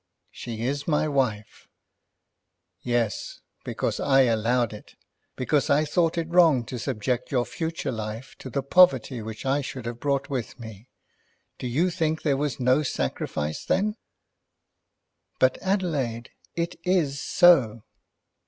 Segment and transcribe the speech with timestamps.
[0.31, 1.67] "She is my wife."
[2.81, 4.95] "Yes; because I allowed it;
[5.35, 9.61] because I thought it wrong to subject your future life to the poverty which I
[9.61, 10.89] should have brought with me.
[11.59, 13.95] Do you think there was no sacrifice then?"
[15.37, 17.83] "But, Adelaide; it is so."